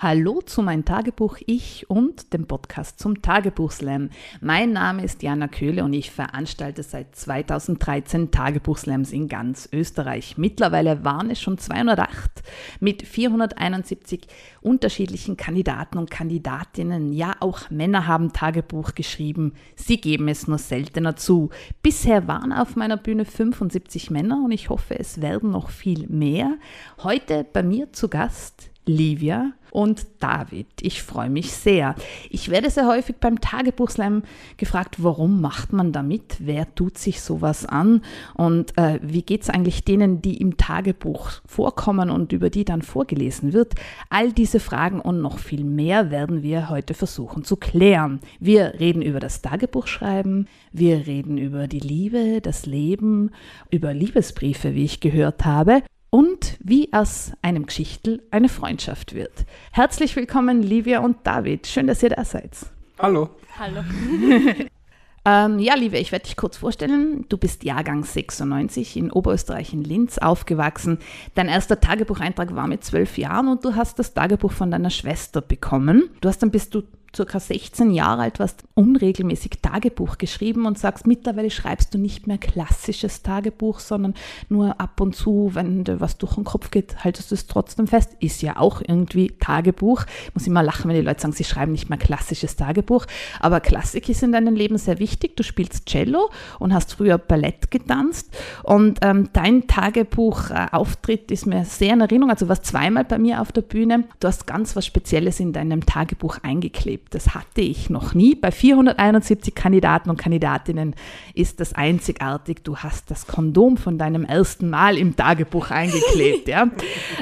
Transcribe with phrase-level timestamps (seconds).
[0.00, 4.10] Hallo zu mein Tagebuch Ich und dem Podcast zum Tagebuchslam.
[4.40, 10.38] Mein Name ist Jana Köhle und ich veranstalte seit 2013 Tagebuchslams in ganz Österreich.
[10.38, 12.44] Mittlerweile waren es schon 208
[12.78, 14.28] mit 471
[14.60, 17.12] unterschiedlichen Kandidaten und Kandidatinnen.
[17.12, 19.54] Ja, auch Männer haben Tagebuch geschrieben.
[19.74, 21.50] Sie geben es nur seltener zu.
[21.82, 26.56] Bisher waren auf meiner Bühne 75 Männer und ich hoffe, es werden noch viel mehr.
[27.02, 30.66] Heute bei mir zu Gast Livia und David.
[30.80, 31.94] Ich freue mich sehr.
[32.30, 34.22] Ich werde sehr häufig beim Tagebuchslam
[34.56, 36.36] gefragt, warum macht man damit?
[36.40, 38.02] Wer tut sich sowas an?
[38.34, 42.82] Und äh, wie geht es eigentlich denen, die im Tagebuch vorkommen und über die dann
[42.82, 43.74] vorgelesen wird?
[44.10, 48.20] All diese Fragen und noch viel mehr werden wir heute versuchen zu klären.
[48.40, 53.30] Wir reden über das Tagebuchschreiben, wir reden über die Liebe, das Leben,
[53.70, 59.44] über Liebesbriefe, wie ich gehört habe und wie aus einem Geschichtel eine Freundschaft wird.
[59.72, 61.66] Herzlich willkommen, Livia und David.
[61.66, 62.50] Schön, dass ihr da seid.
[62.98, 63.30] Hallo.
[63.58, 63.82] Hallo.
[65.24, 67.26] ähm, ja, Livia, ich werde dich kurz vorstellen.
[67.28, 70.98] Du bist Jahrgang 96 in Oberösterreich in Linz aufgewachsen.
[71.34, 75.40] Dein erster Tagebucheintrag war mit zwölf Jahren und du hast das Tagebuch von deiner Schwester
[75.40, 76.10] bekommen.
[76.20, 76.82] Du hast dann bis du
[77.14, 82.38] circa 16 Jahre alt warst, unregelmäßig Tagebuch geschrieben und sagst, mittlerweile schreibst du nicht mehr
[82.38, 84.14] klassisches Tagebuch, sondern
[84.48, 87.86] nur ab und zu, wenn dir was durch den Kopf geht, haltest du es trotzdem
[87.86, 88.16] fest.
[88.20, 90.04] Ist ja auch irgendwie Tagebuch.
[90.26, 93.06] Ich muss immer lachen, wenn die Leute sagen, sie schreiben nicht mehr klassisches Tagebuch.
[93.40, 95.36] Aber Klassik ist in deinem Leben sehr wichtig.
[95.36, 98.30] Du spielst Cello und hast früher Ballett getanzt.
[98.62, 102.30] Und ähm, dein Tagebuchauftritt ist mir sehr in Erinnerung.
[102.30, 104.04] Also du warst zweimal bei mir auf der Bühne.
[104.20, 107.14] Du hast ganz was Spezielles in deinem Tagebuch eingeklebt erlebt.
[107.14, 108.34] Das hatte ich noch nie.
[108.34, 110.94] Bei 471 Kandidaten und Kandidatinnen
[111.34, 112.64] ist das einzigartig.
[112.64, 116.48] Du hast das Kondom von deinem ersten Mal im Tagebuch eingeklebt.
[116.48, 116.68] ja.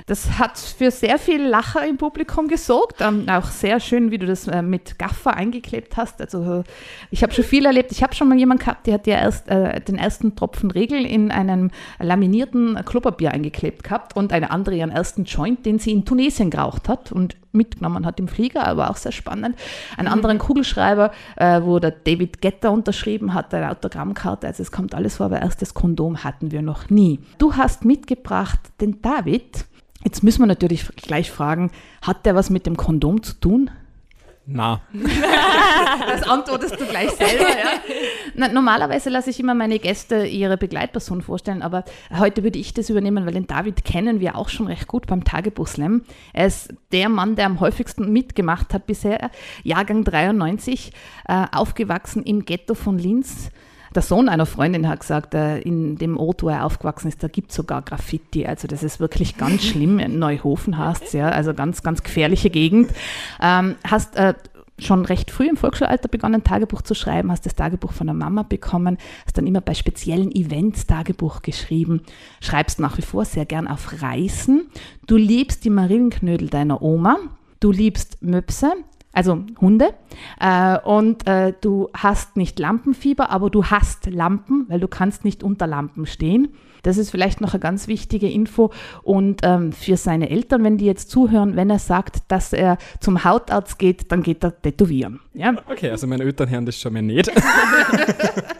[0.07, 3.01] Das hat für sehr viel Lacher im Publikum gesorgt.
[3.01, 6.21] Ähm, auch sehr schön, wie du das äh, mit Gaffer eingeklebt hast.
[6.21, 6.65] Also
[7.11, 7.93] ich habe schon viel erlebt.
[7.93, 11.05] Ich habe schon mal jemanden gehabt, der hat ja erst äh, den ersten Tropfen Regel
[11.05, 16.05] in einem laminierten Klopapier eingeklebt gehabt und eine andere ihren ersten Joint, den sie in
[16.05, 19.57] Tunesien geraucht hat und mitgenommen hat im Flieger, aber auch sehr spannend
[19.97, 24.47] einen anderen Kugelschreiber, äh, wo der David Getter unterschrieben hat, eine Autogrammkarte.
[24.47, 27.21] Also es kommt alles vor, aber erstes Kondom hatten wir noch nie.
[27.39, 29.67] Du hast mitgebracht den David.
[30.05, 31.71] Jetzt müssen wir natürlich gleich fragen,
[32.03, 33.71] hat der was mit dem Kondom zu tun?
[34.49, 34.81] Na.
[36.07, 37.81] das antwortest du gleich selber, ja.
[38.37, 41.85] Na, normalerweise lasse ich immer meine Gäste ihre Begleitperson vorstellen, aber
[42.17, 45.25] heute würde ich das übernehmen, weil den David kennen wir auch schon recht gut beim
[45.25, 46.03] Tagebuchslam.
[46.33, 49.31] Er ist der Mann, der am häufigsten mitgemacht hat bisher,
[49.65, 50.93] Jahrgang 93,
[51.27, 53.51] äh, aufgewachsen im Ghetto von Linz.
[53.97, 57.29] Der Sohn einer Freundin hat gesagt, äh, in dem Ort, wo er aufgewachsen ist, da
[57.29, 58.45] gibt es sogar Graffiti.
[58.47, 59.97] Also das ist wirklich ganz schlimm.
[59.97, 62.91] Neuhofen heißt ja, also ganz, ganz gefährliche Gegend.
[63.41, 64.35] Ähm, hast äh,
[64.79, 68.43] schon recht früh im Volksschulalter begonnen, Tagebuch zu schreiben, hast das Tagebuch von der Mama
[68.43, 72.03] bekommen, hast dann immer bei speziellen Events Tagebuch geschrieben,
[72.43, 74.67] schreibst nach wie vor sehr gern auf Reisen.
[75.07, 77.17] Du liebst die Marillenknödel deiner Oma,
[77.61, 78.73] du liebst Möpse,
[79.17, 79.95] also Hunde.
[80.39, 85.43] Äh, und äh, du hast nicht Lampenfieber, aber du hast Lampen, weil du kannst nicht
[85.43, 86.55] unter Lampen stehen.
[86.83, 88.71] Das ist vielleicht noch eine ganz wichtige Info.
[89.03, 93.25] Und ähm, für seine Eltern, wenn die jetzt zuhören, wenn er sagt, dass er zum
[93.25, 95.21] Hautarzt geht, dann geht er tätowieren.
[95.33, 95.55] Ja?
[95.69, 97.33] Okay, also meine Eltern hören das schon mal nicht.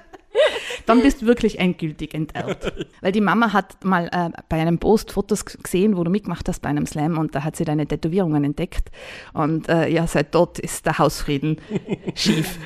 [0.87, 2.73] dann bist du wirklich endgültig enterbt.
[3.01, 6.61] Weil die Mama hat mal äh, bei einem Post Fotos gesehen, wo du mitgemacht hast
[6.61, 8.91] bei einem Slam und da hat sie deine Tätowierungen entdeckt.
[9.35, 11.61] Und äh, ja, seit dort ist der Hausfrieden
[12.15, 12.59] schief.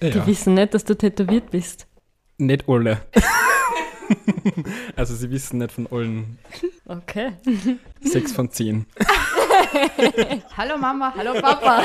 [0.00, 0.10] Ja.
[0.10, 1.86] Die wissen nicht, dass du tätowiert bist.
[2.38, 3.02] Nicht alle.
[4.96, 6.38] also sie wissen nicht von allen.
[6.86, 7.32] Okay.
[8.00, 8.86] Sechs von zehn.
[10.56, 11.84] hallo Mama, hallo Papa.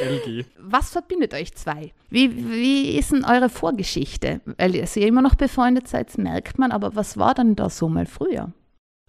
[0.00, 0.44] LG.
[0.58, 1.92] Was verbindet euch zwei?
[2.10, 4.40] Wie, wie ist denn eure Vorgeschichte?
[4.56, 7.88] Weil ihr ja immer noch befreundet seid, merkt man, aber was war dann da so
[7.88, 8.52] mal früher?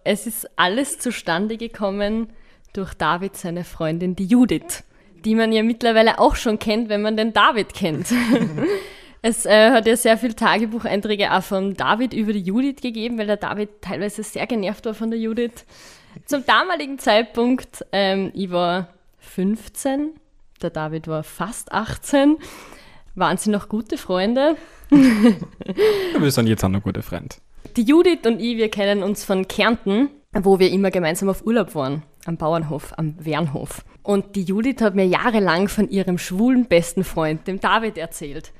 [0.04, 2.28] Es ist alles zustande gekommen
[2.72, 4.84] durch David, seine Freundin, die Judith,
[5.24, 8.08] die man ja mittlerweile auch schon kennt, wenn man den David kennt.
[9.22, 13.26] Es äh, hat ja sehr viele Tagebucheinträge auch von David über die Judith gegeben, weil
[13.26, 15.66] der David teilweise sehr genervt war von der Judith.
[16.24, 18.88] Zum damaligen Zeitpunkt, ähm, ich war
[19.18, 20.14] 15,
[20.62, 22.36] der David war fast 18,
[23.14, 24.56] waren sie noch gute Freunde.
[24.90, 27.36] Wir sind jetzt auch noch gute Freunde.
[27.76, 31.74] Die Judith und ich, wir kennen uns von Kärnten, wo wir immer gemeinsam auf Urlaub
[31.74, 33.84] waren, am Bauernhof, am Wernhof.
[34.02, 38.52] Und die Judith hat mir jahrelang von ihrem schwulen besten Freund, dem David, erzählt.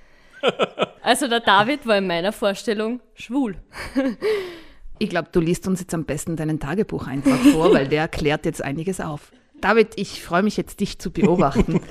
[1.02, 3.56] Also der David war in meiner Vorstellung schwul.
[4.98, 8.62] Ich glaube, du liest uns jetzt am besten deinen Tagebucheintrag vor, weil der klärt jetzt
[8.62, 9.32] einiges auf.
[9.60, 11.80] David, ich freue mich jetzt, dich zu beobachten.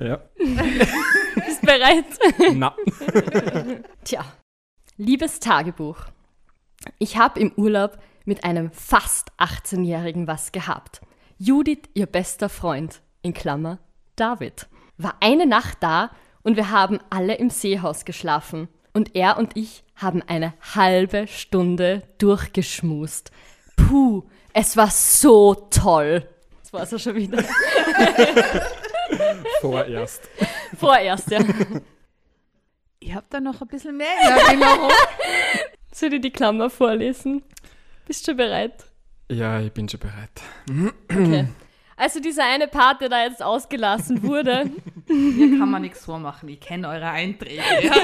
[0.00, 0.20] Ja.
[0.38, 2.04] Bist bereit?
[2.54, 2.72] Na.
[4.04, 4.24] Tja,
[4.96, 5.96] liebes Tagebuch.
[6.98, 11.00] Ich habe im Urlaub mit einem fast 18-Jährigen was gehabt.
[11.36, 13.80] Judith, ihr bester Freund, in Klammer
[14.14, 14.68] David,
[14.98, 16.10] war eine Nacht da
[16.42, 18.68] und wir haben alle im Seehaus geschlafen.
[18.92, 23.30] Und er und ich haben eine halbe Stunde durchgeschmust.
[23.76, 26.28] Puh, es war so toll.
[26.70, 27.42] Das war's ja schon wieder.
[29.62, 30.28] Vorerst.
[30.78, 31.40] Vorerst, ja.
[32.98, 34.90] Ich habe da noch ein bisschen mehr in Erinnerung.
[35.90, 37.42] Soll ich die Klammer vorlesen?
[38.06, 38.84] Bist du bereit?
[39.30, 40.42] Ja, ich bin schon bereit.
[41.10, 41.48] Okay.
[41.96, 44.70] Also dieser eine Part, der da jetzt ausgelassen wurde,
[45.06, 46.50] Hier kann man nichts vormachen.
[46.50, 47.62] Ich kenne eure Einträge.
[47.80, 47.94] Ja.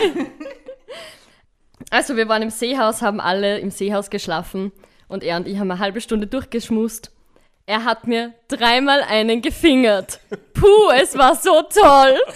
[1.90, 4.72] Also wir waren im Seehaus, haben alle im Seehaus geschlafen
[5.06, 7.13] und er und ich haben eine halbe Stunde durchgeschmust.
[7.66, 10.20] Er hat mir dreimal einen gefingert.
[10.52, 12.18] Puh, es war so toll.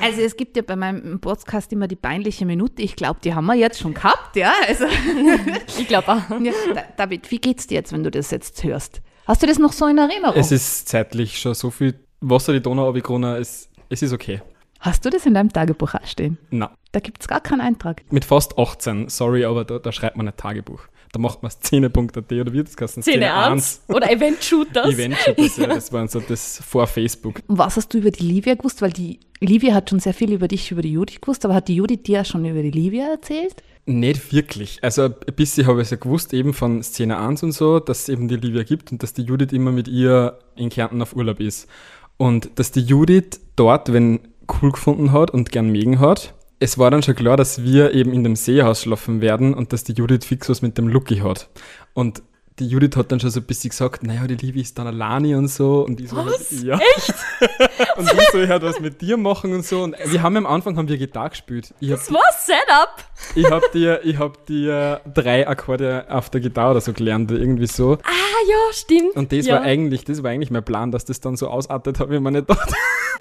[0.00, 2.80] Also es gibt ja bei meinem Podcast immer die peinliche Minute.
[2.82, 4.52] Ich glaube, die haben wir jetzt schon gehabt, ja.
[4.68, 4.84] Also,
[5.78, 6.30] Ich glaube auch.
[6.40, 6.52] ja.
[6.72, 9.02] Da- David, wie geht's dir jetzt, wenn du das jetzt hörst?
[9.26, 10.36] Hast du das noch so in Erinnerung?
[10.38, 14.42] Es ist zeitlich schon so viel Wasser die Donau runtergegangen, es, es ist okay.
[14.78, 16.38] Hast du das in deinem Tagebuch auch stehen?
[16.50, 18.02] Na, Da gibt es gar keinen Eintrag.
[18.12, 20.82] mit fast 18, sorry, aber da, da schreibt man ein Tagebuch.
[21.14, 23.02] Da macht man Szene.at oder wie das heißt?
[23.02, 24.92] Szene 1 oder Event Shooters.
[24.92, 27.40] Event Shooters, ja, das waren so das vor Facebook.
[27.46, 28.82] Und was hast du über die Livia gewusst?
[28.82, 31.68] Weil die Livia hat schon sehr viel über dich, über die Judith gewusst, aber hat
[31.68, 33.62] die Judith dir schon über die Livia erzählt?
[33.86, 34.80] Nicht wirklich.
[34.82, 38.00] Also ein bisschen habe ich es ja gewusst, eben von Szene 1 und so, dass
[38.00, 41.14] es eben die Livia gibt und dass die Judith immer mit ihr in Kärnten auf
[41.14, 41.68] Urlaub ist.
[42.16, 44.18] Und dass die Judith dort, wenn
[44.60, 46.34] cool gefunden hat und gern mögen hat,
[46.64, 49.84] es war dann schon klar, dass wir eben in dem Seehaus schlafen werden und dass
[49.84, 51.50] die Judith fix was mit dem Lucky hat.
[51.92, 52.22] Und
[52.60, 55.36] die Judith hat dann schon so ein bisschen gesagt, naja, die Livi ist dann alleine
[55.36, 55.84] und so.
[55.84, 56.62] Und ich so, Was?
[56.62, 56.78] ja.
[56.96, 57.14] Echt?
[57.96, 59.82] und ich so, ich halt was mit dir machen und so.
[59.82, 61.74] Und wir haben am Anfang haben wir Gitarre gespielt.
[61.80, 63.04] Ich hab Das war Setup.
[63.34, 67.66] ich hab dir, ich hab dir drei Akkorde auf der Gitarre oder so gelernt, irgendwie
[67.66, 67.94] so.
[68.04, 69.16] Ah ja, stimmt.
[69.16, 69.56] Und das ja.
[69.56, 72.30] war eigentlich, das war eigentlich mein Plan, dass das dann so ausartet, habe ich mir
[72.30, 72.72] nicht gedacht.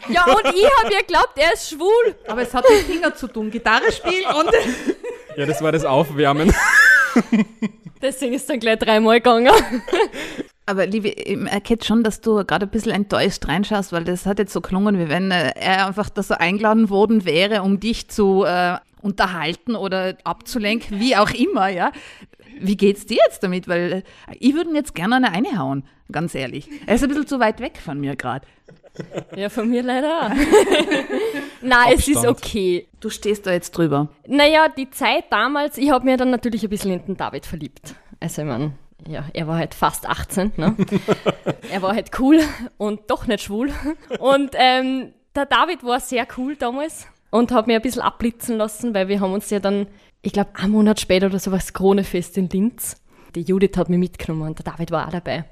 [0.09, 2.15] Ja, und ich habe ja geglaubt, er ist schwul.
[2.27, 3.49] Aber es hat mit Finger zu tun.
[3.49, 4.49] Gitarre spielen und...
[5.35, 6.53] Ja, das war das Aufwärmen.
[8.01, 9.49] Deswegen ist dann gleich dreimal gegangen.
[10.65, 14.39] Aber Liebe, ich erkenne schon, dass du gerade ein bisschen enttäuscht reinschaust, weil das hat
[14.39, 18.09] jetzt so gelungen, wie wenn äh, er einfach da so eingeladen worden wäre, um dich
[18.09, 21.91] zu äh, unterhalten oder abzulenken, wie auch immer, ja.
[22.59, 23.67] Wie geht's dir jetzt damit?
[23.67, 26.69] Weil äh, ich würde jetzt gerne eine einhauen, ganz ehrlich.
[26.85, 28.47] Er ist ein bisschen zu weit weg von mir gerade.
[29.35, 30.31] Ja, von mir leider
[31.63, 32.87] Nein, es ist okay.
[32.99, 34.09] Du stehst da jetzt drüber.
[34.27, 37.95] Naja, die Zeit damals, ich habe mir dann natürlich ein bisschen in den David verliebt.
[38.19, 38.73] Also ich mein,
[39.07, 40.75] ja, er war halt fast 18, ne?
[41.71, 42.39] er war halt cool
[42.77, 43.71] und doch nicht schwul.
[44.19, 48.93] Und ähm, der David war sehr cool damals und hat mir ein bisschen abblitzen lassen,
[48.93, 49.87] weil wir haben uns ja dann,
[50.21, 52.97] ich glaube, einen Monat später oder so was Kronefest in Linz.
[53.35, 55.45] Die Judith hat mich mitgenommen und der David war auch dabei.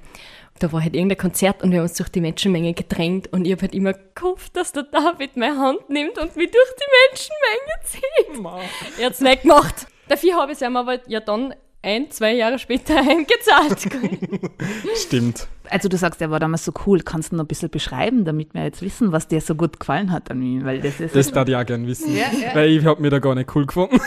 [0.58, 3.52] Da war halt irgendein Konzert und wir haben uns durch die Menschenmenge gedrängt und ich
[3.52, 7.84] habe halt immer gehofft, dass der David meine Hand nimmt und mich durch die Menschenmenge
[7.84, 9.00] zieht.
[9.00, 9.86] Er hat's nicht gemacht.
[10.08, 13.88] Dafür habe ich es ihm aber ja dann ein, zwei Jahre später heimgezahlt.
[14.96, 15.48] Stimmt.
[15.68, 17.00] Also du sagst, er war damals so cool.
[17.00, 20.12] Kannst du noch ein bisschen beschreiben, damit wir jetzt wissen, was dir so gut gefallen
[20.12, 20.64] hat an ihm?
[20.64, 22.14] Weil das ist Das darf ich auch gern wissen.
[22.14, 22.54] Ja, ja.
[22.54, 24.00] Weil ich hab mir da gar nicht cool gefunden.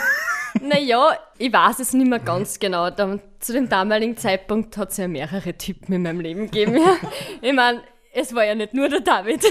[0.62, 2.90] Naja, ich weiß es nicht mehr ganz genau.
[2.90, 6.78] Da, zu dem damaligen Zeitpunkt hat es ja mehrere Typen in meinem Leben gegeben.
[6.78, 6.98] Ja.
[7.42, 7.82] Ich meine,
[8.14, 9.44] es war ja nicht nur der David.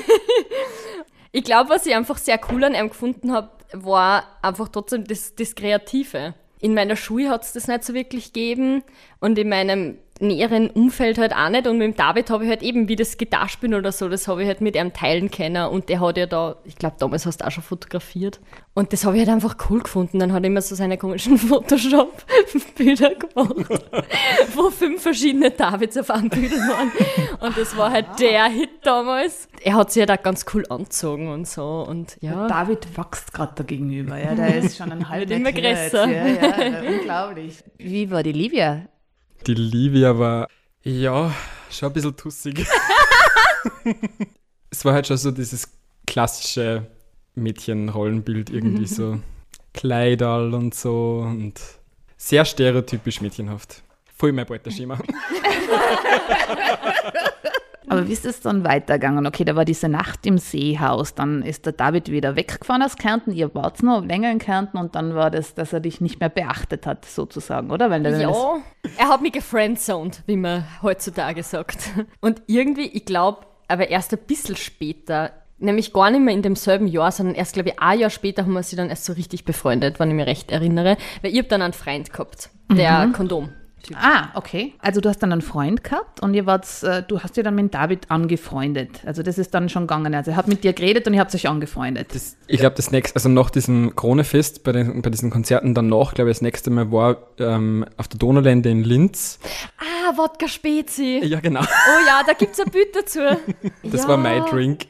[1.33, 5.35] ich glaube, was ich einfach sehr cool an ihm gefunden habe, war einfach trotzdem das,
[5.35, 6.35] das Kreative.
[6.61, 8.83] In meiner Schule hat es das nicht so wirklich gegeben
[9.21, 11.67] und in meinem näheren Umfeld halt auch nicht.
[11.67, 14.43] Und mit dem David habe ich halt eben wie das Gitarrespielen oder so, das habe
[14.43, 15.67] ich halt mit ihm teilen können.
[15.69, 18.41] Und der hat ja da, ich glaube, damals hast du auch schon fotografiert.
[18.75, 20.19] Und das habe ich halt einfach cool gefunden.
[20.19, 23.83] Dann hat er immer so seine komischen Photoshop-Bilder gemacht,
[24.55, 26.93] wo fünf verschiedene Davids auf einem Bild waren.
[27.41, 29.49] Und das war halt der Hit damals.
[29.63, 31.85] Er hat sich ja da ganz cool angezogen und so.
[31.89, 32.47] Und ja.
[32.47, 34.19] David wächst gerade da gegenüber.
[34.19, 36.07] Ja, der ist schon ein halber immer größer.
[36.09, 37.63] Ja, ja, unglaublich.
[37.79, 38.83] Wie war die Livia?
[39.47, 40.49] Die Livia war,
[40.83, 41.35] ja,
[41.71, 42.67] schon ein bisschen tussig.
[44.71, 45.71] es war halt schon so dieses
[46.07, 46.87] klassische
[47.35, 49.21] Mädchenrollenbild, irgendwie so
[49.75, 51.61] Kleiderl und so und
[52.17, 53.83] sehr stereotypisch mädchenhaft.
[54.17, 54.99] Voll mein Beuteschema.
[57.89, 59.27] Aber wie ist es dann weitergegangen?
[59.27, 63.33] Okay, da war diese Nacht im Seehaus, dann ist der David wieder weggefahren aus Kärnten,
[63.33, 66.29] ihr wart noch länger in Kärnten und dann war das, dass er dich nicht mehr
[66.29, 67.91] beachtet hat, sozusagen, oder?
[67.91, 68.31] Weil ja,
[68.97, 71.91] er hat mich gefriendzoned, wie man heutzutage sagt.
[72.21, 76.87] Und irgendwie, ich glaube, aber erst ein bisschen später, nämlich gar nicht mehr in demselben
[76.87, 79.45] Jahr, sondern erst, glaube ich, ein Jahr später haben wir sie dann erst so richtig
[79.45, 83.13] befreundet, wenn ich mich recht erinnere, weil ich habe dann einen Freund gehabt, der mhm.
[83.13, 83.51] Kondom
[83.85, 83.97] Typ.
[84.01, 84.73] Ah, okay.
[84.79, 87.55] Also du hast dann einen Freund gehabt und ihr wart, äh, du hast dich dann
[87.55, 89.03] mit David angefreundet.
[89.05, 90.15] Also das ist dann schon gegangen.
[90.15, 92.15] Also er hat mit dir geredet und ihr habt euch angefreundet.
[92.15, 96.15] Das, ich glaube, das nächste, also nach diesem Kronefest, bei, den, bei diesen Konzerten danach,
[96.15, 99.39] glaube ich, das nächste Mal war ähm, auf der Donaulände in Linz.
[99.79, 101.21] Ah, Wodka Spezi.
[101.23, 101.61] Ja, genau.
[101.61, 103.21] Oh ja, da gibt es ein Bild dazu.
[103.83, 104.09] Das ja.
[104.09, 104.87] war mein Drink.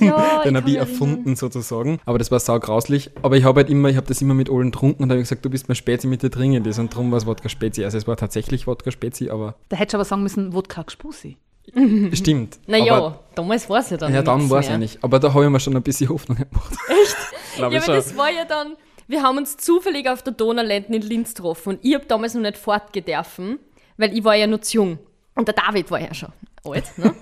[0.10, 2.00] Ja, den habe ich erfunden sozusagen.
[2.04, 3.10] Aber das war saugrauslich.
[3.22, 5.44] Aber ich habe halt immer, ich habe das immer mit allen getrunken und habe gesagt,
[5.44, 7.84] du bist mir Spezi mit der Dringendes und darum war es Wodka Spezi.
[7.84, 9.54] Also es war tatsächlich Wodka Spezi, aber.
[9.68, 11.36] Da hättest du aber sagen müssen, Wodka Gspusi.
[12.12, 12.58] Stimmt.
[12.66, 15.02] Naja, damals war es ja dann Ja, dann war es ja nicht.
[15.02, 16.72] Aber da habe ich mir schon ein bisschen Hoffnung gemacht.
[16.88, 17.16] Echt?
[17.58, 18.76] ja, aber das war ja dann,
[19.06, 22.42] wir haben uns zufällig auf der Donauländen in Linz getroffen und ich habe damals noch
[22.42, 23.58] nicht fortgedürfen,
[23.96, 24.98] weil ich war ja noch zu jung.
[25.40, 26.32] Und der David war ja schon
[26.66, 26.98] alt.
[26.98, 27.14] Ne?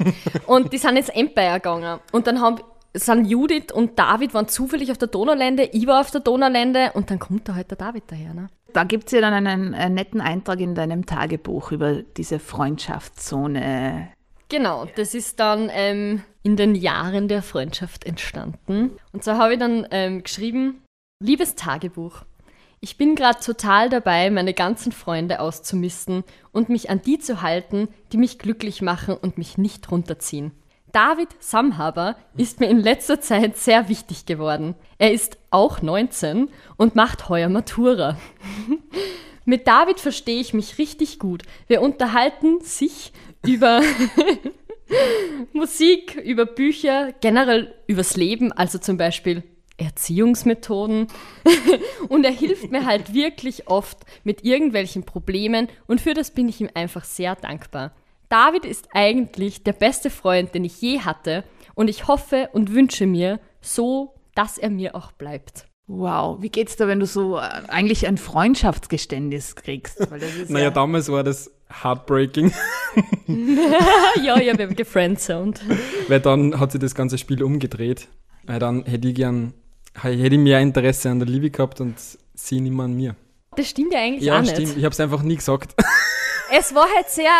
[0.46, 2.00] und die sind ins Empire gegangen.
[2.10, 2.58] Und dann haben,
[2.92, 7.12] sind Judith und David waren zufällig auf der Donaulände, ich war auf der Donaulände und
[7.12, 8.34] dann kommt da halt der David daher.
[8.34, 8.48] Ne?
[8.72, 14.08] Da gibt es ja dann einen, einen, netten Eintrag in deinem Tagebuch über diese Freundschaftszone.
[14.48, 18.98] Genau, das ist dann ähm, in den Jahren der Freundschaft entstanden.
[19.12, 20.82] Und so habe ich dann ähm, geschrieben,
[21.22, 22.24] liebes Tagebuch,
[22.80, 27.88] ich bin gerade total dabei, meine ganzen Freunde auszumisten und mich an die zu halten,
[28.12, 30.52] die mich glücklich machen und mich nicht runterziehen.
[30.92, 34.74] David Samhaber ist mir in letzter Zeit sehr wichtig geworden.
[34.96, 38.16] Er ist auch 19 und macht heuer Matura.
[39.44, 41.42] Mit David verstehe ich mich richtig gut.
[41.66, 43.12] Wir unterhalten sich
[43.44, 43.82] über
[45.52, 49.42] Musik, über Bücher, generell übers Leben, also zum Beispiel
[49.78, 51.06] Erziehungsmethoden.
[52.08, 56.60] und er hilft mir halt wirklich oft mit irgendwelchen Problemen und für das bin ich
[56.60, 57.92] ihm einfach sehr dankbar.
[58.28, 61.44] David ist eigentlich der beste Freund, den ich je hatte
[61.74, 65.66] und ich hoffe und wünsche mir so, dass er mir auch bleibt.
[65.86, 70.06] Wow, wie geht's da, wenn du so äh, eigentlich ein Freundschaftsgeständnis kriegst?
[70.50, 71.50] naja, ja damals war das
[71.82, 72.52] heartbreaking.
[73.26, 75.62] ja, ja, wir haben gefriendzoned.
[76.08, 78.08] Weil dann hat sich das ganze Spiel umgedreht.
[78.44, 79.54] Weil dann hätte ich gern
[79.94, 81.96] hätte ich mehr Interesse an der Liebe gehabt und
[82.34, 83.16] sie nicht mehr an mir.
[83.56, 84.76] Das stimmt ja eigentlich ja, auch stimmt.
[84.76, 85.74] Ich habe es einfach nie gesagt.
[86.50, 87.30] Es war halt sehr,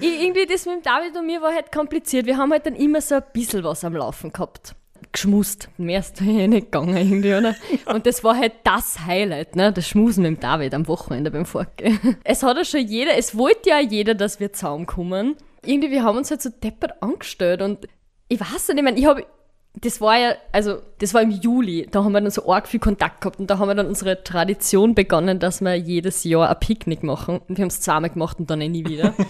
[0.00, 2.26] irgendwie das mit David und mir war halt kompliziert.
[2.26, 4.74] Wir haben halt dann immer so ein bisschen was am Laufen gehabt.
[5.12, 5.68] Geschmust.
[5.78, 7.54] Mehr ist da eh nicht gegangen irgendwie, oder?
[7.86, 9.72] Und das war halt das Highlight, ne?
[9.72, 12.18] Das Schmusen mit dem David am Wochenende beim Fortgehen.
[12.24, 15.36] Es hat ja schon jeder, es wollte ja jeder, dass wir zusammenkommen.
[15.64, 17.88] Irgendwie, wir haben uns halt so deppert angestellt und
[18.28, 19.24] ich weiß nicht, ich meine, ich habe
[19.80, 22.78] das war ja, also das war im Juli, da haben wir dann so arg viel
[22.78, 26.60] Kontakt gehabt und da haben wir dann unsere Tradition begonnen, dass wir jedes Jahr ein
[26.60, 29.14] Picknick machen und wir haben es zweimal gemacht und dann eh nie wieder.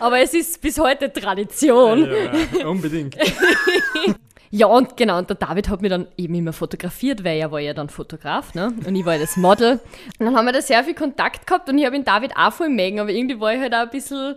[0.00, 2.08] Aber es ist bis heute Tradition.
[2.58, 3.16] Ja, unbedingt.
[4.50, 7.60] ja, und genau, und der David hat mich dann eben immer fotografiert, weil er war
[7.60, 8.72] ja dann Fotograf, ne?
[8.84, 9.80] Und ich war ja das Model.
[10.18, 12.52] Und dann haben wir da sehr viel Kontakt gehabt und ich habe ihn David auch
[12.52, 14.34] voll mögen, aber irgendwie war ich halt auch ein bisschen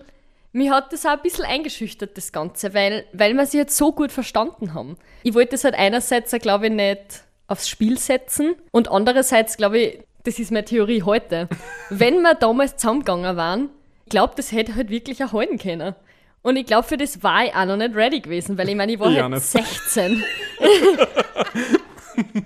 [0.52, 3.92] mich hat das auch ein bisschen eingeschüchtert, das Ganze, weil, weil wir sie jetzt so
[3.92, 4.98] gut verstanden haben.
[5.24, 10.00] Ich wollte es halt einerseits, glaube ich, nicht aufs Spiel setzen und andererseits, glaube ich,
[10.24, 11.48] das ist meine Theorie heute.
[11.90, 13.70] Wenn wir damals zusammengegangen waren,
[14.06, 15.96] ich glaube, das hätte halt wirklich erhalten können.
[16.42, 18.94] Und ich glaube, für das war ich auch noch nicht ready gewesen, weil ich meine,
[18.94, 20.24] ich war ja, halt 16.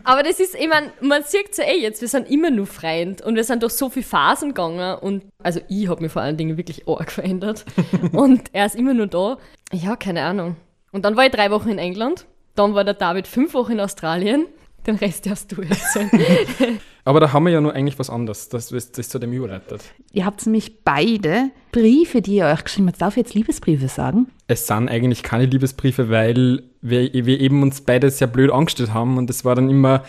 [0.03, 2.67] Aber das ist, ich meine, man sieht es ja eh jetzt, wir sind immer nur
[2.67, 6.21] Freund und wir sind durch so viele Phasen gegangen und also ich habe mich vor
[6.21, 7.65] allen Dingen wirklich arg verändert
[8.11, 9.37] und er ist immer nur da.
[9.71, 10.55] Ja, keine Ahnung.
[10.91, 12.25] Und dann war ich drei Wochen in England,
[12.55, 14.45] dann war der David fünf Wochen in Australien,
[14.87, 16.09] den Rest darfst du erzählen.
[17.03, 19.83] Aber da haben wir ja nur eigentlich was anderes, das, das zu dem überleitet.
[20.13, 23.01] Ihr habt nämlich beide Briefe, die ihr euch geschrieben habt.
[23.01, 24.27] Darf ich jetzt Liebesbriefe sagen?
[24.47, 29.17] Es sind eigentlich keine Liebesbriefe, weil wir, wir eben uns beide sehr blöd angestellt haben
[29.17, 30.03] und es war dann immer,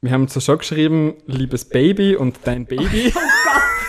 [0.00, 3.12] wir haben so schon geschrieben, liebes Baby und dein Baby.
[3.14, 3.81] Oh Gott!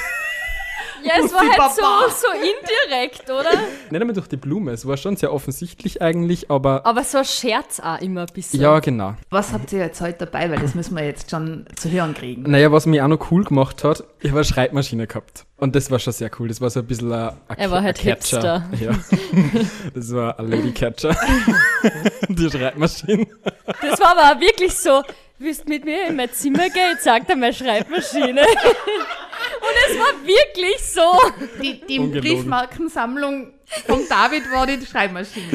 [1.22, 3.51] Es war halt so, so indirekt, oder?
[3.89, 7.25] Nicht einmal durch die Blume, es war schon sehr offensichtlich eigentlich, aber Aber so ein
[7.25, 8.62] Scherz auch immer ein bisschen.
[8.62, 9.15] ja, genau.
[9.29, 10.50] Was habt ihr jetzt heute dabei?
[10.50, 12.43] Weil das müssen wir jetzt schon zu hören kriegen.
[12.43, 15.46] Naja, was mich auch noch cool gemacht hat, ich habe eine Schreibmaschine gehabt.
[15.58, 16.48] Und das war schon sehr cool.
[16.50, 18.65] Das war so ein bisschen ein, ein Er war ein halt Catcher.
[18.79, 18.91] Ja.
[19.93, 21.15] Das war ein Lady Catcher.
[22.27, 23.27] Die Schreibmaschine.
[23.82, 25.03] Das war aber auch wirklich so,
[25.38, 28.41] willst mit mir in mein Zimmer gehen, sagt er meine Schreibmaschine.
[29.63, 31.62] Und es war wirklich so.
[31.62, 32.20] Die, die.
[32.20, 33.53] Briefmarkensammlung
[33.88, 35.48] von David war die Schreibmaschine.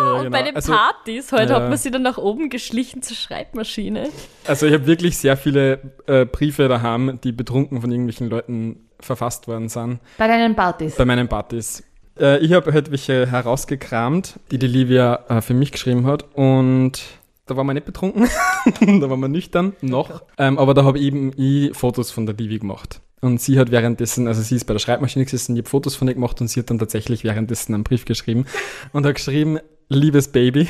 [0.00, 1.60] Ja, Und bei den Also, Partys heute ja.
[1.60, 4.08] hat man sie dann nach oben geschlichen zur Schreibmaschine.
[4.46, 9.48] also ich habe wirklich sehr viele äh, Briefe daheim, die betrunken von irgendwelchen Leuten verfasst
[9.48, 9.98] worden sind.
[10.16, 10.94] Bei deinen Partys.
[10.94, 11.82] bei meinen Partys.
[12.18, 17.02] Äh, ich habe halt welche herausgekramt, die die Livia äh, für mich geschrieben hat und
[17.46, 18.28] da waren wir nicht betrunken,
[19.00, 20.22] da waren wir nüchtern, noch.
[20.38, 23.00] Ähm, aber da habe eben ich Fotos von der Livi gemacht.
[23.20, 26.06] Und sie hat währenddessen, also sie ist bei der Schreibmaschine gesessen, ich habe Fotos von
[26.06, 28.44] ihr gemacht und sie hat dann tatsächlich währenddessen einen Brief geschrieben
[28.92, 29.58] und hat geschrieben,
[29.88, 30.68] liebes Baby,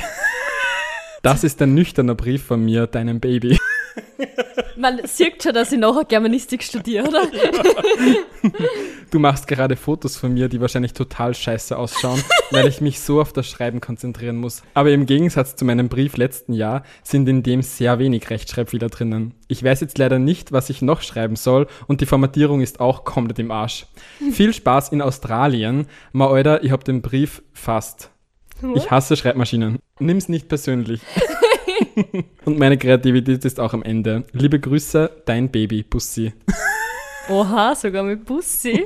[1.23, 3.57] das ist ein nüchterner Brief von mir, deinem Baby.
[4.77, 7.27] Man sieht schon, dass ich nachher Germanistik studiere, oder?
[9.09, 13.21] Du machst gerade Fotos von mir, die wahrscheinlich total scheiße ausschauen, weil ich mich so
[13.21, 14.63] auf das Schreiben konzentrieren muss.
[14.73, 19.33] Aber im Gegensatz zu meinem Brief letzten Jahr sind in dem sehr wenig Rechtschreibfehler drinnen.
[19.47, 23.05] Ich weiß jetzt leider nicht, was ich noch schreiben soll und die Formatierung ist auch
[23.05, 23.85] komplett im Arsch.
[24.31, 25.87] Viel Spaß in Australien.
[26.11, 28.11] Ma Alter, ich hab den Brief fast.
[28.75, 29.79] Ich hasse Schreibmaschinen.
[29.99, 31.01] Nimm's nicht persönlich.
[32.45, 34.23] und meine Kreativität ist auch am Ende.
[34.31, 36.33] Liebe Grüße, dein Baby, Bussi.
[37.29, 38.85] Oha, sogar mit Bussi.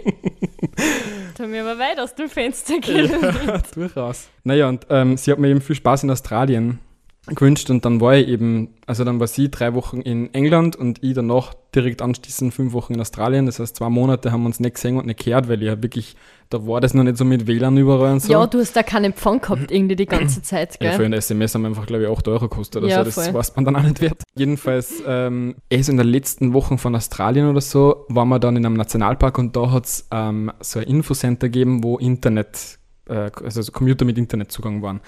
[1.38, 3.12] Da haben wir aber weit aus dem Fenster gehen.
[3.48, 4.30] Ja, durchaus.
[4.44, 6.80] Naja, und ähm, sie hat mir eben viel Spaß in Australien
[7.28, 11.04] gewünscht und dann war ich eben, also dann war sie drei Wochen in England und
[11.04, 13.46] ich danach direkt anschließend fünf Wochen in Australien.
[13.46, 15.82] Das heißt, zwei Monate haben wir uns nicht gesehen und nicht gehört, weil ich ja
[15.84, 16.16] wirklich,
[16.50, 18.34] da war das noch nicht so mit WLAN überall und so.
[18.34, 21.06] Ja, du hast da keinen Empfang gehabt, irgendwie die ganze Zeit, Ja, für gell?
[21.06, 23.12] ein SMS haben wir einfach, glaube ich, 8 Euro gekostet oder Ja, so.
[23.12, 23.34] Das voll.
[23.36, 24.24] weiß man dann auch nicht wert.
[24.36, 28.66] Jedenfalls, ähm, so in der letzten Woche von Australien oder so, waren wir dann in
[28.66, 33.62] einem Nationalpark und da hat es ähm, so ein Infocenter gegeben, wo Internet, äh, also
[33.62, 35.02] so Computer mit Internetzugang waren.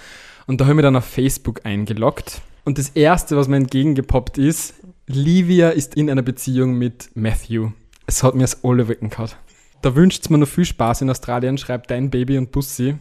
[0.47, 2.41] Und da habe ich mich dann auf Facebook eingeloggt.
[2.65, 4.75] Und das Erste, was mir entgegengepoppt ist,
[5.07, 7.71] Livia ist in einer Beziehung mit Matthew.
[8.07, 9.37] Es hat mir das alle Wecken gehabt.
[9.81, 12.95] Da wünscht mir noch viel Spaß in Australien, schreibt dein Baby und Bussi.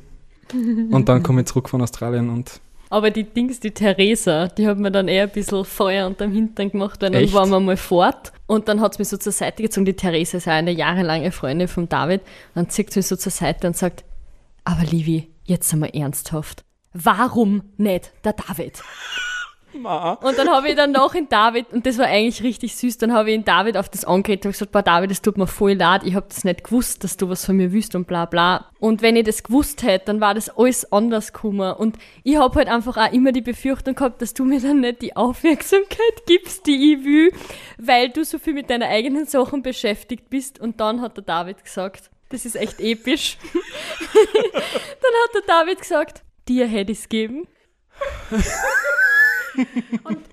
[0.52, 4.78] Und dann komme ich zurück von Australien und Aber die Dings, die Theresa, die hat
[4.78, 7.32] mir dann eher ein bisschen Feuer unterm Hintern gemacht, weil dann Echt?
[7.32, 9.86] waren wir mal fort und dann hat sie mich so zur Seite gezogen.
[9.86, 12.20] Die Theresa ist ja eine jahrelange Freundin von David.
[12.20, 14.04] Und dann zieht sie mich so zur Seite und sagt,
[14.64, 16.64] aber Livi, jetzt einmal ernsthaft.
[16.92, 18.82] Warum nicht der David?
[19.74, 23.12] Und dann habe ich dann noch in David, und das war eigentlich richtig süß, dann
[23.12, 25.72] habe ich in David auf das angeredet und gesagt, boah David, es tut mir voll
[25.72, 28.70] leid, ich habe das nicht gewusst, dass du was von mir willst und bla bla.
[28.78, 31.72] Und wenn ich das gewusst hätte, dann war das alles anders gekommen.
[31.72, 35.00] Und ich habe halt einfach auch immer die Befürchtung gehabt, dass du mir dann nicht
[35.00, 37.32] die Aufmerksamkeit gibst, die ich will,
[37.78, 40.60] weil du so viel mit deinen eigenen Sachen beschäftigt bist.
[40.60, 43.38] Und dann hat der David gesagt, das ist echt episch.
[43.52, 47.46] dann hat der David gesagt, dir hätte ich es geben.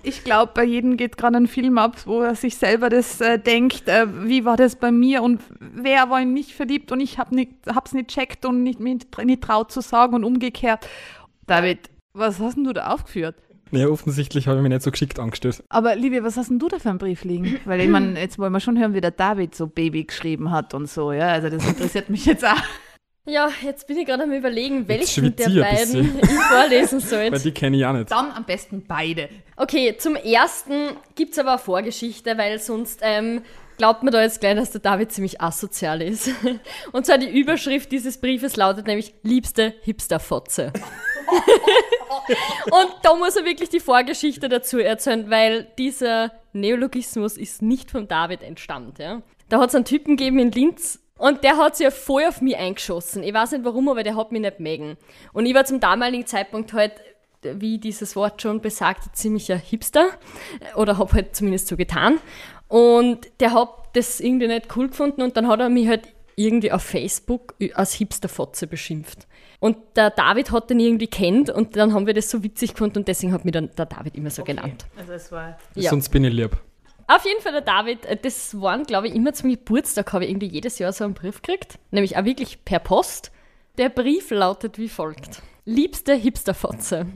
[0.02, 3.38] Ich glaube, bei jedem geht gerade ein Film ab, wo er sich selber das äh,
[3.38, 7.18] denkt, äh, wie war das bei mir und wer war in mich verliebt und ich
[7.18, 10.88] habe nicht, hab's nicht checkt und nicht, nicht, nicht traut zu sagen und umgekehrt.
[11.46, 13.36] David, was hast denn du da aufgeführt?
[13.72, 15.62] Ja, offensichtlich habe ich mich nicht so geschickt angestellt.
[15.68, 17.58] Aber Liebe, was hast denn du da für einen Brief liegen?
[17.64, 20.74] Weil ich meine, jetzt wollen wir schon hören, wie der David so Baby geschrieben hat
[20.74, 21.28] und so, ja.
[21.28, 22.62] Also das interessiert mich jetzt auch.
[23.26, 27.38] Ja, jetzt bin ich gerade am überlegen, welchen der beiden ich vorlesen Weil soll.
[27.38, 28.10] die kenne ich auch nicht.
[28.10, 29.28] Dann am besten beide.
[29.56, 33.42] Okay, zum ersten gibt's aber eine Vorgeschichte, weil sonst ähm,
[33.76, 36.30] glaubt man da jetzt gleich, dass der David ziemlich asozial ist.
[36.92, 40.72] Und zwar die Überschrift dieses Briefes lautet nämlich Liebste Hipsterfotze.
[42.70, 48.08] Und da muss er wirklich die Vorgeschichte dazu erzählen, weil dieser Neologismus ist nicht vom
[48.08, 48.98] David entstammt.
[48.98, 49.22] Ja?
[49.50, 52.40] Da hat es einen Typen gegeben in Linz und der hat sich ja voll auf
[52.40, 53.22] mich eingeschossen.
[53.22, 54.96] Ich weiß nicht warum, aber der hat mich nicht mögen.
[55.34, 56.92] Und ich war zum damaligen Zeitpunkt halt,
[57.42, 60.08] wie dieses Wort schon besagt, ziemlicher Hipster.
[60.76, 62.20] Oder hab halt zumindest so getan.
[62.68, 66.72] Und der hat das irgendwie nicht cool gefunden und dann hat er mich halt irgendwie
[66.72, 69.26] auf Facebook als Hipsterfotze beschimpft.
[69.58, 73.00] Und der David hat den irgendwie kennt und dann haben wir das so witzig gefunden
[73.00, 74.86] und deswegen hat mich dann der David immer so genannt.
[74.96, 75.58] Also es war.
[75.74, 75.90] Ja.
[75.90, 76.56] Sonst bin ich lieb.
[77.10, 80.30] Auf jeden Fall der David, äh, das waren, glaube ich, immer zum Geburtstag, habe ich
[80.30, 81.80] irgendwie jedes Jahr so einen Brief gekriegt.
[81.90, 83.32] Nämlich auch wirklich per Post.
[83.78, 85.42] Der Brief lautet wie folgt.
[85.64, 87.06] Liebste Hipsterfotze,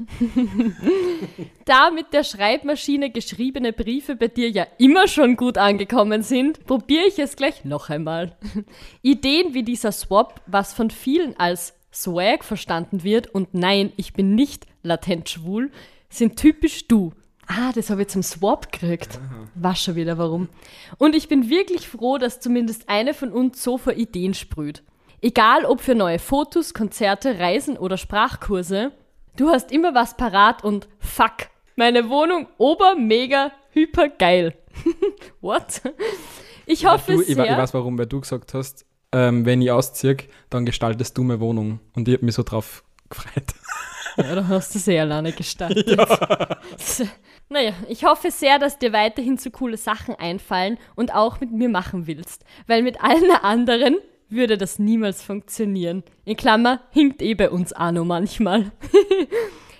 [1.64, 7.06] da mit der Schreibmaschine geschriebene Briefe bei dir ja immer schon gut angekommen sind, probiere
[7.06, 8.36] ich es gleich noch einmal.
[9.02, 14.34] Ideen wie dieser Swap, was von vielen als Swag verstanden wird und nein, ich bin
[14.34, 15.70] nicht latent schwul,
[16.10, 17.12] sind typisch du.
[17.46, 19.18] Ah, das habe ich zum Swap gekriegt.
[19.54, 20.48] War schon wieder warum.
[20.98, 24.82] Und ich bin wirklich froh, dass zumindest eine von uns so vor Ideen sprüht.
[25.20, 28.92] Egal ob für neue Fotos, Konzerte, Reisen oder Sprachkurse,
[29.36, 34.54] du hast immer was parat und fuck, meine Wohnung ober, mega, hyper geil.
[35.40, 35.82] What?
[36.66, 37.44] Ich hoffe du, sehr.
[37.44, 40.16] ich, ich weiß warum, weil du gesagt hast, ähm, wenn ich ausziehe,
[40.50, 41.80] dann gestaltest du meine Wohnung.
[41.94, 43.54] Und ich habe mich so drauf gefreut.
[44.16, 45.86] Ja, da hast du sehr alleine gestaltet.
[47.54, 51.68] Naja, ich hoffe sehr, dass dir weiterhin so coole Sachen einfallen und auch mit mir
[51.68, 56.02] machen willst, weil mit allen anderen würde das niemals funktionieren.
[56.24, 58.72] In Klammer, hinkt eh bei uns Arno manchmal.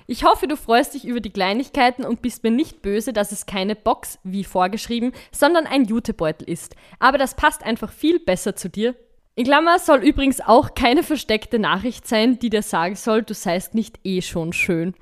[0.07, 3.47] Ich hoffe, du freust dich über die Kleinigkeiten und bist mir nicht böse, dass es
[3.47, 6.77] keine Box, wie vorgeschrieben, sondern ein Jutebeutel ist.
[6.99, 8.95] Aber das passt einfach viel besser zu dir.
[9.35, 13.75] In Klammer soll übrigens auch keine versteckte Nachricht sein, die dir sagen soll, du seist
[13.75, 14.93] nicht eh schon schön.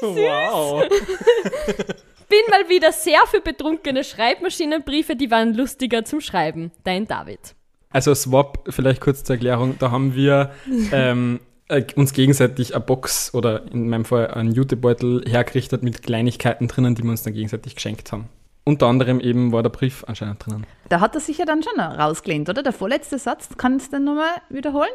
[0.00, 0.88] Wow.
[2.28, 6.72] Bin mal wieder sehr für betrunkene Schreibmaschinenbriefe, die waren lustiger zum Schreiben.
[6.82, 7.54] Dein David.
[7.90, 10.50] Also Swap, vielleicht kurz zur Erklärung, da haben wir
[10.92, 16.66] ähm, äh, uns gegenseitig eine Box oder in meinem Fall einen Jutebeutel hergerichtet mit Kleinigkeiten
[16.68, 18.28] drinnen, die wir uns dann gegenseitig geschenkt haben.
[18.64, 20.66] Unter anderem eben war der Brief anscheinend drinnen.
[20.88, 22.64] Da hat er sich ja dann schon rausgelehnt, oder?
[22.64, 24.90] Der vorletzte Satz, kannst du den nochmal wiederholen?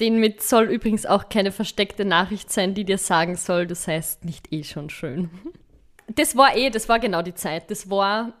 [0.00, 4.26] Den mit soll übrigens auch keine versteckte Nachricht sein, die dir sagen soll, du seist
[4.26, 5.30] nicht eh schon schön.
[6.08, 7.70] Das war eh, das war genau die Zeit.
[7.70, 8.32] Das war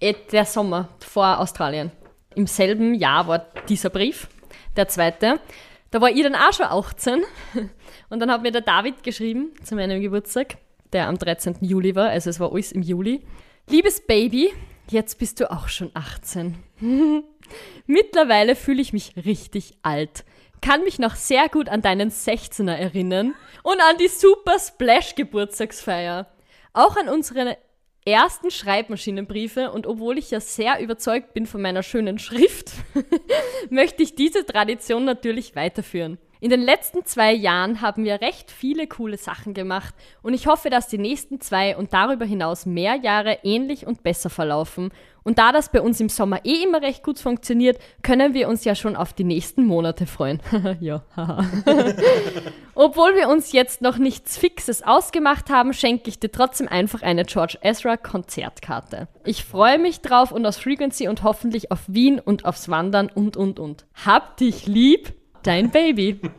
[0.00, 1.92] eh der Sommer vor Australien.
[2.34, 4.28] Im selben Jahr war dieser Brief,
[4.76, 5.38] der zweite.
[5.90, 7.22] Da war ich dann auch schon 18.
[8.08, 10.56] Und dann hat mir der David geschrieben zu meinem Geburtstag,
[10.92, 11.58] der am 13.
[11.60, 13.22] Juli war, also es war alles im Juli.
[13.68, 14.52] Liebes Baby,
[14.88, 16.56] jetzt bist du auch schon 18.
[17.86, 20.24] Mittlerweile fühle ich mich richtig alt.
[20.60, 26.26] Kann mich noch sehr gut an deinen 16er erinnern und an die Super Splash Geburtstagsfeier.
[26.72, 27.58] Auch an unsere
[28.04, 32.72] ersten Schreibmaschinenbriefe und obwohl ich ja sehr überzeugt bin von meiner schönen Schrift,
[33.70, 36.18] möchte ich diese Tradition natürlich weiterführen.
[36.42, 40.70] In den letzten zwei Jahren haben wir recht viele coole Sachen gemacht und ich hoffe,
[40.70, 44.90] dass die nächsten zwei und darüber hinaus mehr Jahre ähnlich und besser verlaufen.
[45.22, 48.64] Und da das bei uns im Sommer eh immer recht gut funktioniert, können wir uns
[48.64, 50.40] ja schon auf die nächsten Monate freuen.
[50.80, 51.46] ja, haha.
[52.74, 57.24] Obwohl wir uns jetzt noch nichts Fixes ausgemacht haben, schenke ich dir trotzdem einfach eine
[57.24, 59.06] George Ezra Konzertkarte.
[59.24, 63.36] Ich freue mich drauf und aus Frequency und hoffentlich auf Wien und aufs Wandern und
[63.36, 63.86] und und.
[64.04, 66.20] Hab dich lieb, dein Baby.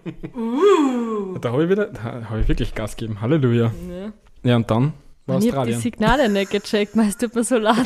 [1.42, 3.20] Da habe ich wieder, da habe ich wirklich Gas gegeben.
[3.20, 3.72] Halleluja.
[4.44, 4.94] Ja, und dann
[5.26, 5.74] war ich habe die.
[5.74, 7.78] Signale nicht gecheckt, meist tut mir so leid.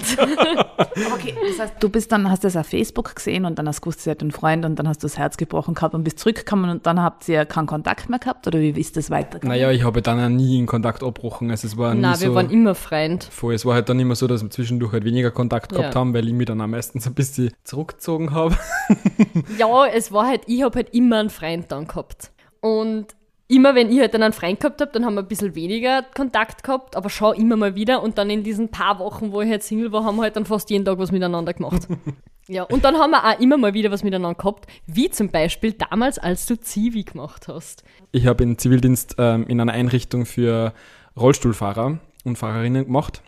[1.13, 3.81] Okay, das heißt, du bist dann, hast das auf Facebook gesehen und dann hast du
[3.81, 6.17] gewusst, sie hat einen Freund und dann hast du das Herz gebrochen gehabt und bist
[6.19, 9.49] zurückgekommen und dann habt ihr keinen Kontakt mehr gehabt oder wie ist das weitergegangen?
[9.55, 11.51] Naja, ich habe dann auch nie in Kontakt abbrochen.
[11.51, 13.23] Also es war nie Na, so wir waren immer Freund.
[13.25, 13.53] voll.
[13.53, 15.99] Es war halt dann immer so, dass wir zwischendurch halt weniger Kontakt gehabt Ja.
[15.99, 18.55] haben, weil ich mich dann auch meistens ein bisschen zurückgezogen habe.
[19.57, 22.31] Ja, es war halt, ich habe halt immer einen Freund dann gehabt.
[22.61, 23.07] Und
[23.47, 26.03] immer wenn ich halt dann einen Freund gehabt habe, dann haben wir ein bisschen weniger
[26.15, 28.03] Kontakt gehabt, aber schon immer mal wieder.
[28.03, 30.45] Und dann in diesen paar Wochen, wo ich halt Single war, haben wir halt dann
[30.45, 31.87] fast jeden Tag was miteinander gemacht.
[32.47, 35.73] ja, und dann haben wir auch immer mal wieder was miteinander gehabt, wie zum Beispiel
[35.73, 37.83] damals, als du Zivi gemacht hast.
[38.11, 40.73] Ich habe einen Zivildienst ähm, in einer Einrichtung für
[41.15, 43.21] Rollstuhlfahrer und Fahrerinnen gemacht.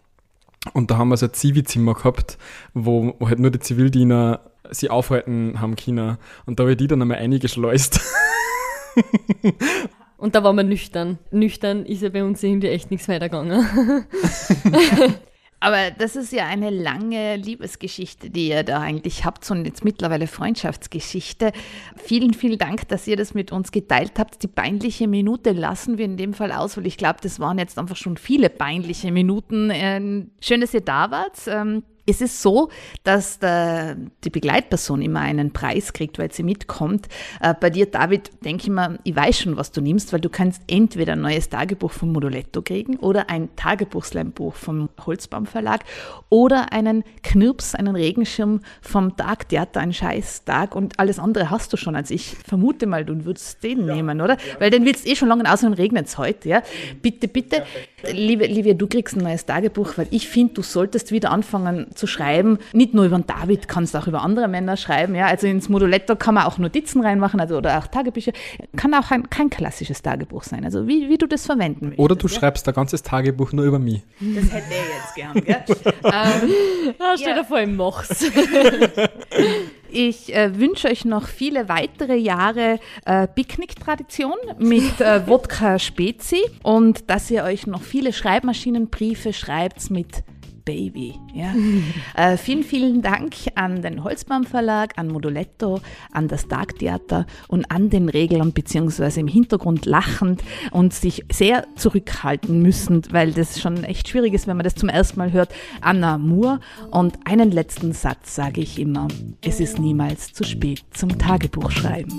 [0.73, 2.37] Und da haben wir so ein Zivi-Zimmer gehabt,
[2.73, 6.17] wo, wo halt nur die Zivildiener sie aufhalten haben können.
[6.45, 8.01] Und da habe ich die dann einmal eingeschleust.
[10.19, 11.17] Und da waren wir nüchtern.
[11.31, 13.65] Nüchtern ist ja bei uns irgendwie echt nichts weitergegangen.
[15.61, 20.27] Aber das ist ja eine lange Liebesgeschichte, die ihr da eigentlich habt und jetzt mittlerweile
[20.27, 21.51] Freundschaftsgeschichte.
[21.97, 24.41] Vielen, vielen Dank, dass ihr das mit uns geteilt habt.
[24.43, 27.77] Die peinliche Minute lassen wir in dem Fall aus, weil ich glaube, das waren jetzt
[27.77, 29.69] einfach schon viele peinliche Minuten.
[29.73, 31.35] Ähm, schön, dass ihr da wart.
[32.09, 32.69] Es ist so,
[33.03, 37.07] dass der, die Begleitperson immer einen Preis kriegt, weil sie mitkommt.
[37.39, 40.29] Äh, bei dir, David, denke ich mal, ich weiß schon, was du nimmst, weil du
[40.29, 45.81] kannst entweder ein neues Tagebuch vom Moduletto kriegen oder ein Tagebuchslambuch vom Holzbaum Verlag
[46.29, 51.77] oder einen Knirps, einen Regenschirm vom Tagtheater, ein scheiß Tag und alles andere hast du
[51.77, 51.95] schon.
[51.95, 54.37] Also ich vermute mal, du würdest den nehmen, oder?
[54.57, 56.63] Weil den willst du eh schon lange aus und regnet es heute, ja?
[57.01, 57.63] Bitte, bitte.
[58.11, 62.07] Liebe Livia, du kriegst ein neues Tagebuch, weil ich finde, du solltest wieder anfangen zu
[62.07, 62.57] schreiben.
[62.73, 65.13] Nicht nur über den David, kannst auch über andere Männer schreiben.
[65.15, 65.27] Ja?
[65.27, 68.31] Also ins Moduletto kann man auch Notizen reinmachen also, oder auch Tagebücher.
[68.75, 70.65] Kann auch ein, kein klassisches Tagebuch sein.
[70.65, 71.99] Also wie, wie du das verwenden möchtest.
[71.99, 72.33] Oder du ja?
[72.33, 74.01] schreibst ein ganzes Tagebuch nur über mich.
[74.19, 75.93] Das hätte er jetzt gern, gell?
[76.03, 78.25] ähm, Ja, stell dir vor, ich mach's.
[79.91, 87.09] Ich äh, wünsche euch noch viele weitere Jahre äh, Picknick-Tradition mit äh, Wodka Spezi und
[87.09, 90.23] dass ihr euch noch viele Schreibmaschinenbriefe schreibt mit
[90.69, 91.15] Baby.
[91.33, 91.55] Ja.
[92.15, 97.89] äh, vielen, vielen Dank an den Holzbaum Verlag, an Moduletto, an das Tagtheater und an
[97.89, 104.09] den Reglern beziehungsweise im Hintergrund lachend und sich sehr zurückhalten müssen, weil das schon echt
[104.09, 105.49] schwierig ist, wenn man das zum ersten Mal hört.
[105.81, 106.59] Anna Moore
[106.91, 109.07] und einen letzten Satz sage ich immer,
[109.41, 112.13] es ist niemals zu spät zum Tagebuchschreiben.